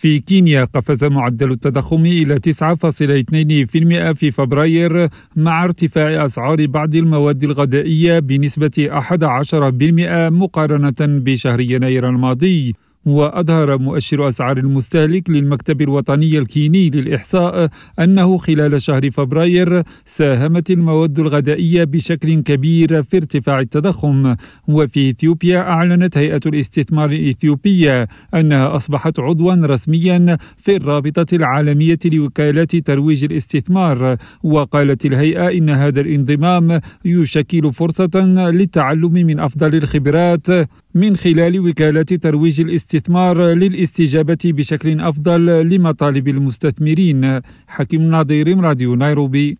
في 0.00 0.18
كينيا 0.18 0.64
قفز 0.64 1.04
معدل 1.04 1.52
التضخم 1.52 2.06
إلى 2.06 2.36
9.2% 2.36 4.12
في 4.12 4.30
فبراير 4.30 5.08
مع 5.36 5.64
ارتفاع 5.64 6.24
أسعار 6.24 6.66
بعض 6.66 6.94
المواد 6.94 7.44
الغذائية 7.44 8.18
بنسبة 8.18 8.88
11% 8.90 10.30
مقارنة 10.30 10.94
بشهر 11.00 11.60
يناير 11.60 12.08
الماضي. 12.08 12.74
وأظهر 13.06 13.78
مؤشر 13.78 14.28
أسعار 14.28 14.58
المستهلك 14.58 15.30
للمكتب 15.30 15.82
الوطني 15.82 16.38
الكيني 16.38 16.90
للإحصاء 16.90 17.68
أنه 17.98 18.36
خلال 18.36 18.82
شهر 18.82 19.10
فبراير 19.10 19.82
ساهمت 20.04 20.70
المواد 20.70 21.18
الغذائية 21.18 21.84
بشكل 21.84 22.42
كبير 22.42 23.02
في 23.02 23.16
ارتفاع 23.16 23.60
التضخم. 23.60 24.34
وفي 24.68 25.10
إثيوبيا 25.10 25.58
أعلنت 25.60 26.18
هيئة 26.18 26.40
الاستثمار 26.46 27.10
الإثيوبية 27.10 28.08
أنها 28.34 28.76
أصبحت 28.76 29.20
عضوا 29.20 29.66
رسميا 29.66 30.38
في 30.56 30.76
الرابطة 30.76 31.26
العالمية 31.32 31.98
لوكالات 32.04 32.76
ترويج 32.76 33.24
الاستثمار. 33.24 34.16
وقالت 34.42 35.06
الهيئة 35.06 35.58
إن 35.58 35.70
هذا 35.70 36.00
الانضمام 36.00 36.80
يشكل 37.04 37.72
فرصة 37.72 38.10
للتعلم 38.50 39.12
من 39.12 39.40
أفضل 39.40 39.74
الخبرات 39.74 40.46
من 40.94 41.16
خلال 41.16 41.60
وكالات 41.60 42.14
ترويج 42.14 42.60
الاستثمار 42.60 43.42
للاستجابة 43.42 44.38
بشكل 44.44 45.00
أفضل 45.00 45.46
لمطالب 45.68 46.28
المستثمرين. 46.28 47.40
حكيم 47.66 48.02
ناظر 48.02 48.60
راديو 48.60 48.94
نيروبي. 48.94 49.58